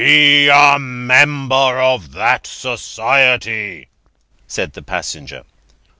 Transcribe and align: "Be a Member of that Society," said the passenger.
"Be 0.03 0.47
a 0.47 0.79
Member 0.79 1.79
of 1.79 2.13
that 2.13 2.47
Society," 2.47 3.87
said 4.47 4.73
the 4.73 4.81
passenger. 4.81 5.43